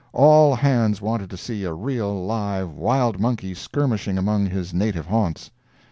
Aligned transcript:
All 0.13 0.55
hands 0.55 0.99
wanted 0.99 1.29
to 1.29 1.37
see 1.37 1.63
a 1.63 1.73
real, 1.75 2.25
live, 2.25 2.71
wild 2.73 3.19
monkey 3.19 3.53
skirmishing 3.53 4.17
among 4.17 4.47
his 4.47 4.73
native 4.73 5.05
haunts. 5.05 5.51